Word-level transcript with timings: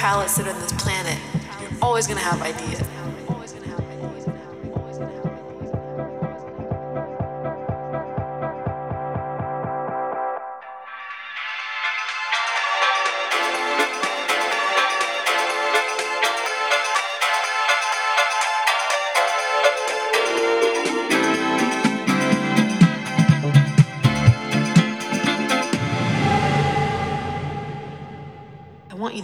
palettes 0.00 0.36
that 0.38 0.48
are 0.48 0.59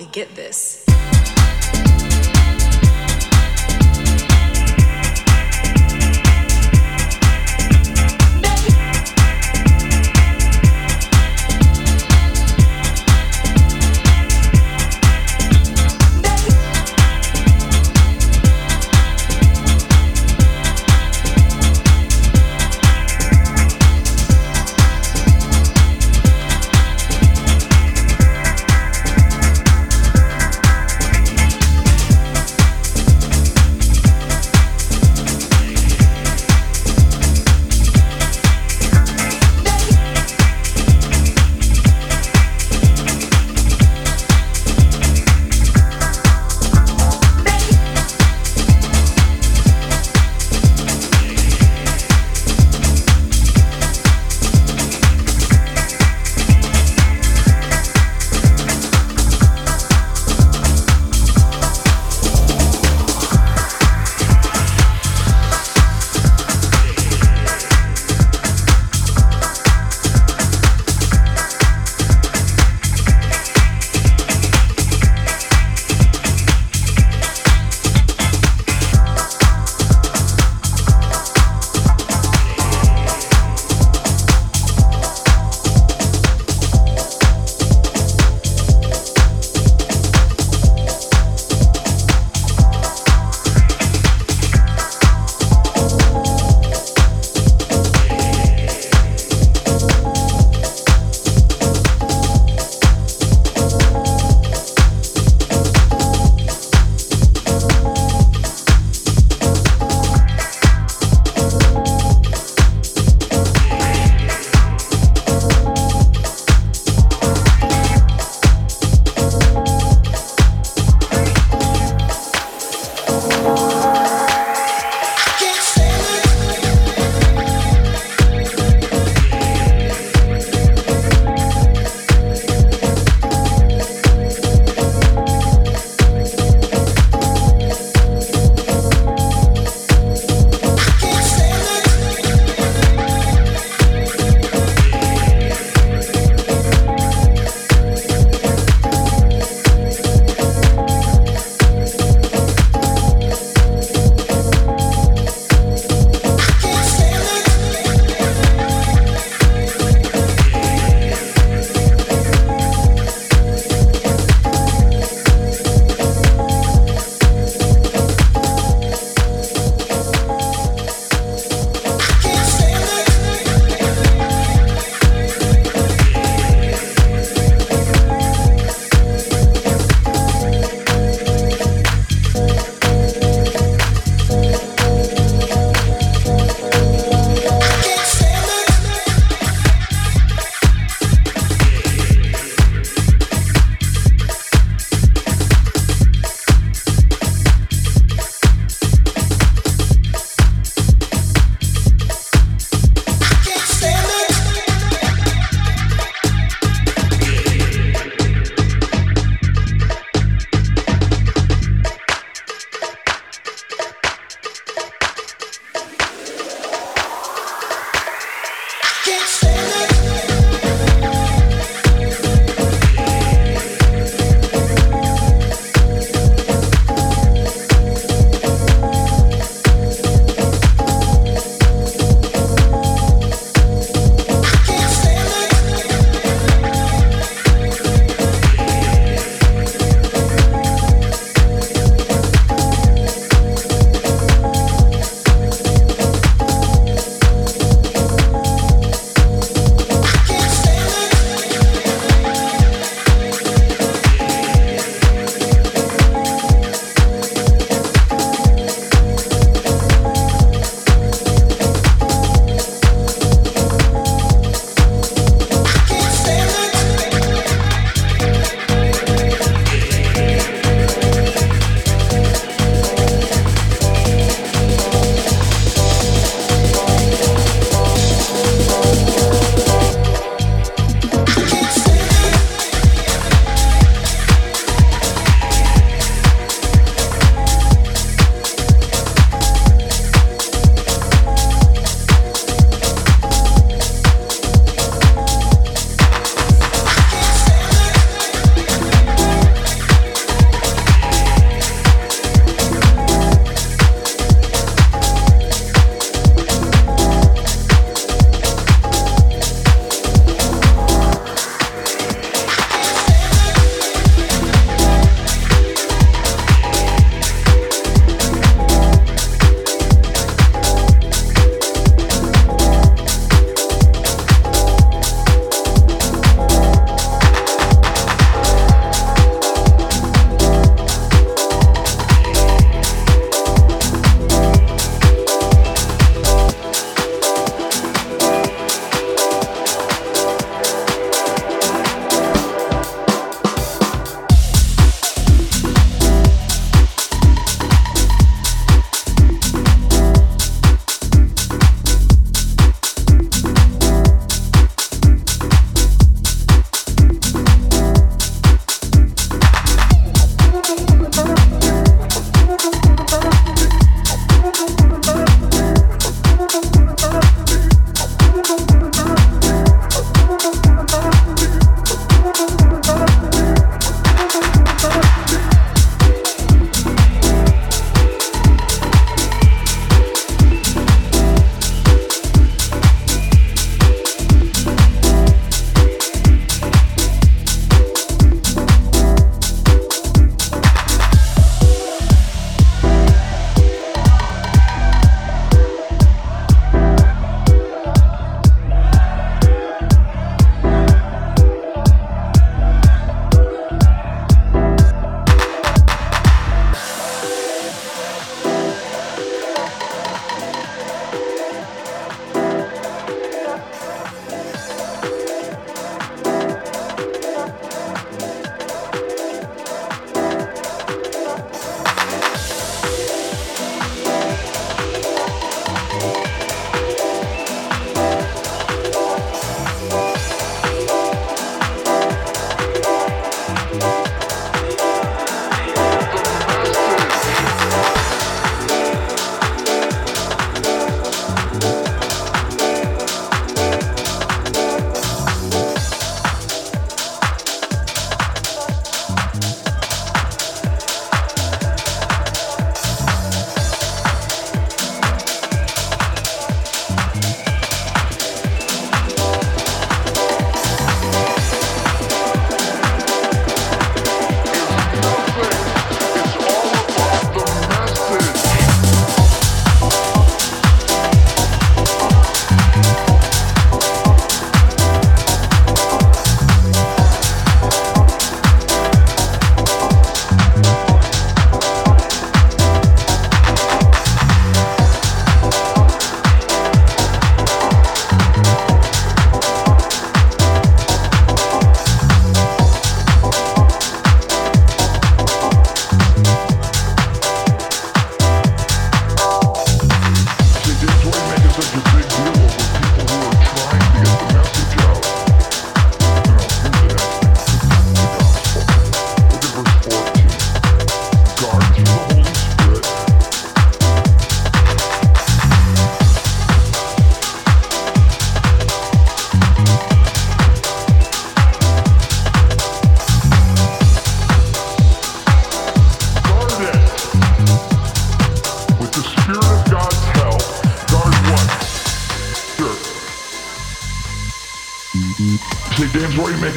get 0.07 0.35
this. 0.35 0.86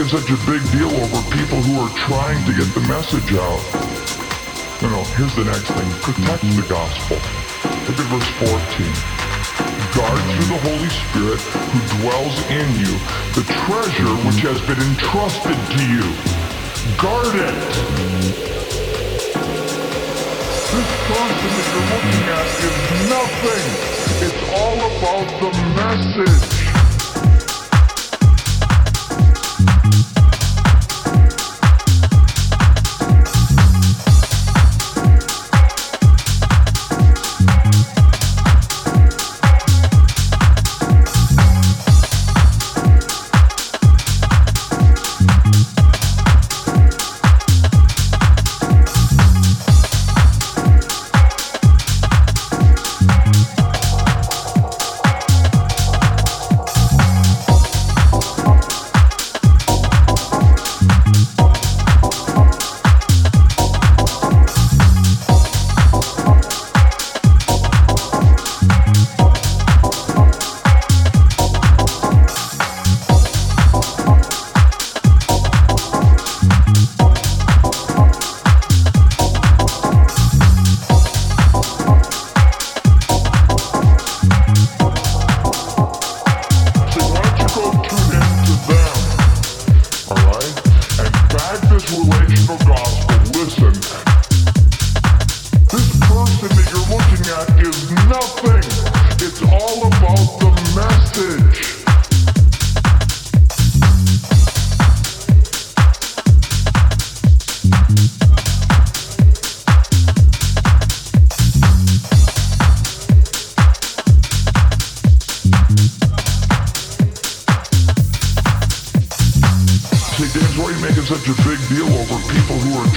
Such 0.10 0.32
a 0.32 0.41
big 0.50 0.65
deal 0.72 0.89
over 0.89 1.22
people 1.30 1.62
who 1.62 1.78
are 1.86 1.93
trying 2.10 2.43
to 2.50 2.54
get 2.58 2.65
the 2.74 2.82
message 2.89 3.30
out? 3.38 3.62
No, 4.82 4.89
no, 4.89 5.04
here's 5.13 5.36
the 5.36 5.45
next 5.45 5.69
thing. 5.69 5.86
Protect 6.02 6.41
the 6.58 6.65
gospel. 6.65 7.22
Look 7.86 7.93
at 7.93 8.10
verse 8.10 8.26
14 8.41 8.89
guard 9.93 10.17
through 10.34 10.50
the 10.50 10.62
Holy 10.65 10.89
Spirit 10.89 11.38
who 11.69 11.80
dwells 12.02 12.34
in 12.50 12.65
you 12.82 12.89
the 13.38 13.45
treasure 13.69 14.10
which 14.26 14.41
has 14.41 14.58
been 14.65 14.82
entrusted 14.82 15.54
to 15.78 15.82
you. 15.86 16.02
Guard 16.98 17.38
it. 17.45 17.62
This 20.74 20.89
person 21.06 21.50
that 21.54 21.69
you're 21.69 21.86
looking 21.93 22.26
at 22.34 22.50
is 22.65 22.78
nothing. 23.13 23.65
It's 24.26 24.41
all 24.58 24.74
about 24.89 25.30
the 25.38 25.54
message. 25.78 26.59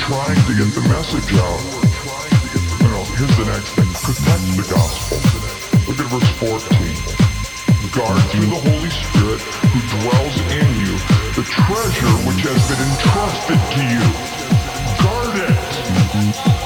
trying 0.02 0.34
to 0.34 0.54
get 0.58 0.66
the 0.74 0.82
message 0.90 1.30
out. 1.38 1.62
You 2.82 2.90
here's 3.14 3.36
the 3.38 3.46
next 3.46 3.70
thing. 3.78 3.86
Protect 4.02 4.42
the 4.58 4.66
gospel. 4.74 5.18
Look 5.86 6.00
at 6.00 6.10
verse 6.10 6.30
14. 6.42 7.22
Guard 7.94 8.22
through 8.30 8.46
the 8.46 8.56
Holy 8.56 8.90
Spirit 8.90 9.40
who 9.70 9.80
dwells 10.00 10.36
in 10.50 10.68
you 10.80 10.92
the 11.36 11.44
treasure 11.46 12.14
which 12.26 12.42
has 12.42 12.62
been 12.66 12.82
entrusted 12.90 13.60
to 13.74 13.82
you. 13.94 14.02
Guard 15.04 15.36
it. 16.56 16.61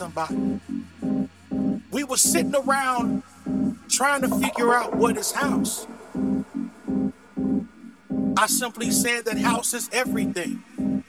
Somebody. 0.00 0.58
We 1.90 2.04
were 2.04 2.16
sitting 2.16 2.54
around 2.54 3.22
trying 3.90 4.22
to 4.22 4.30
figure 4.38 4.72
out 4.72 4.96
what 4.96 5.18
is 5.18 5.30
house. 5.30 5.86
I 8.38 8.46
simply 8.46 8.90
said 8.92 9.26
that 9.26 9.36
house 9.36 9.74
is 9.74 9.90
everything. 9.92 11.04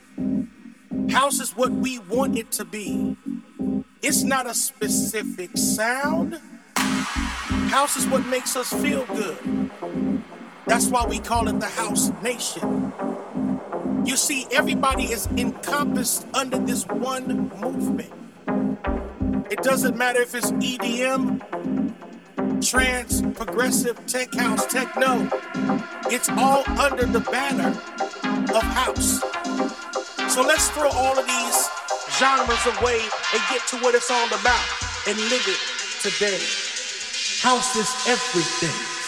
House 1.10 1.40
is 1.40 1.56
what 1.56 1.72
we 1.72 2.00
want 2.00 2.38
it 2.38 2.52
to 2.54 2.66
be. 2.66 3.16
It's 4.02 4.24
not 4.24 4.46
a 4.46 4.54
specific 4.54 5.52
sound. 5.56 6.42
House 6.76 7.96
is 7.96 8.06
what 8.08 8.26
makes 8.26 8.58
us 8.58 8.74
feel 8.74 9.06
good. 9.06 9.72
That's 10.68 10.88
why 10.88 11.06
we 11.06 11.20
call 11.20 11.48
it 11.48 11.62
the 11.62 11.68
House 11.68 12.12
Nation. 12.22 12.92
You 14.04 14.18
see, 14.18 14.48
everybody 14.52 15.06
is 15.06 15.28
encompassed 15.38 16.28
under 16.34 16.58
this 16.58 16.86
one 16.88 17.50
movement. 17.62 18.21
It 19.52 19.64
doesn't 19.64 19.98
matter 19.98 20.22
if 20.22 20.34
it's 20.34 20.50
EDM, 20.50 21.42
trance, 22.66 23.22
progressive, 23.36 24.00
tech 24.08 24.34
house, 24.34 24.66
techno. 24.66 25.28
It's 26.06 26.30
all 26.30 26.64
under 26.80 27.06
the 27.06 27.20
banner 27.20 27.78
of 28.56 28.64
house. 28.64 29.20
So 30.34 30.42
let's 30.42 30.70
throw 30.70 30.88
all 30.92 31.20
of 31.20 31.28
these 31.28 31.70
genres 32.18 32.66
away 32.80 33.02
and 33.34 33.42
get 33.50 33.68
to 33.68 33.78
what 33.80 33.94
it's 33.94 34.10
all 34.10 34.28
about 34.28 34.66
and 35.10 35.18
live 35.18 35.46
it 35.46 35.60
today. 36.02 36.40
House 37.42 37.76
is 37.76 37.92
everything. 38.08 39.01